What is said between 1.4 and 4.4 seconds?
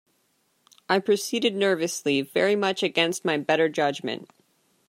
nervously, very much against my better judgement.